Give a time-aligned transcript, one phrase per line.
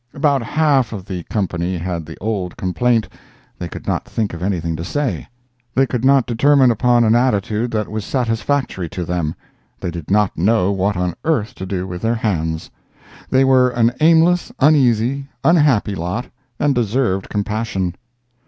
[0.15, 4.83] About one half the company had the old complaint—they could not think of anything to
[4.83, 10.71] say—they could not determine upon an attitude that was satisfactory to them—they did not know
[10.71, 12.71] what on earth to do with their hands.
[13.29, 17.93] They were an aimless, uneasy, unhappy lot, and deserved compassion.